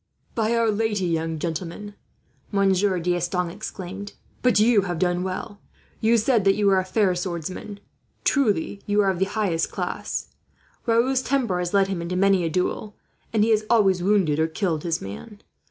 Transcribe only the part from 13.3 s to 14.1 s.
and he has always